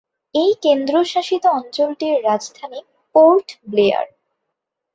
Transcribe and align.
এই 0.35 0.51
কেন্দ্রশাসিত 0.63 1.43
অঞ্চলটির 1.57 2.15
রাজধানী 2.23 2.79
পোর্ট 3.15 3.47
ব্লেয়ার। 3.67 4.07